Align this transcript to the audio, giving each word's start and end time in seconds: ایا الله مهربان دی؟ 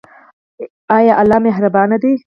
ایا 0.97 1.13
الله 1.21 1.39
مهربان 1.45 1.89
دی؟ 2.01 2.11